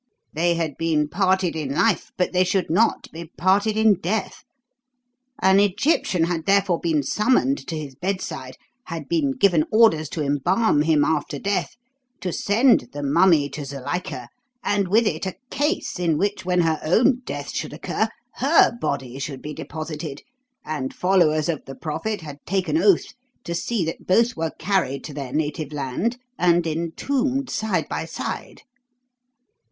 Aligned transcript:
They 0.33 0.55
had 0.55 0.77
been 0.79 1.07
parted 1.09 1.55
in 1.55 1.75
life, 1.75 2.11
but 2.17 2.33
they 2.33 2.43
should 2.43 2.71
not 2.71 3.07
be 3.11 3.25
parted 3.37 3.77
in 3.77 3.93
death. 3.99 4.43
An 5.43 5.59
Egyptian 5.59 6.23
had, 6.23 6.47
therefore, 6.47 6.79
been 6.79 7.03
summoned 7.03 7.67
to 7.67 7.77
his 7.77 7.93
bedside, 7.93 8.57
had 8.85 9.07
been 9.07 9.33
given 9.33 9.63
orders 9.71 10.09
to 10.09 10.23
embalm 10.23 10.81
him 10.81 11.05
after 11.05 11.37
death, 11.37 11.75
to 12.21 12.33
send 12.33 12.87
the 12.93 13.03
mummy 13.03 13.47
to 13.49 13.63
Zuilika, 13.63 14.29
and 14.63 14.87
with 14.87 15.05
it 15.05 15.27
a 15.27 15.35
case 15.51 15.99
in 15.99 16.17
which, 16.17 16.45
when 16.45 16.61
her 16.61 16.79
own 16.83 17.19
death 17.23 17.53
should 17.55 17.71
occur, 17.71 18.09
her 18.37 18.75
body 18.75 19.19
should 19.19 19.43
be 19.43 19.53
deposited; 19.53 20.23
and 20.65 20.95
followers 20.95 21.47
of 21.47 21.63
the 21.65 21.75
prophet 21.75 22.21
had 22.21 22.43
taken 22.47 22.75
oath 22.75 23.13
to 23.43 23.53
see 23.53 23.85
that 23.85 24.07
both 24.07 24.35
were 24.35 24.49
carried 24.57 25.03
to 25.03 25.13
their 25.13 25.31
native 25.31 25.71
land 25.71 26.17
and 26.39 26.65
entombed 26.65 27.51
side 27.51 27.87
by 27.87 28.03
side. 28.03 28.63